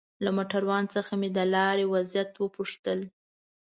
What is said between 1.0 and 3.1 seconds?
مې د لارې وضعيت وپوښتل.